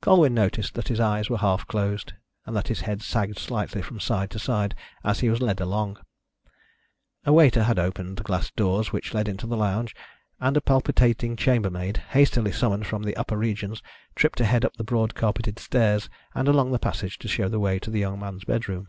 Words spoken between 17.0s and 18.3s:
to show the way to the young